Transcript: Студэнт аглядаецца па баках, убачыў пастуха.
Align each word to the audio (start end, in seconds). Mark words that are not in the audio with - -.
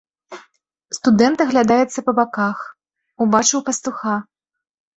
Студэнт 0.97 1.43
аглядаецца 1.45 1.99
па 2.09 2.17
баках, 2.21 2.57
убачыў 3.27 3.65
пастуха. 3.71 4.19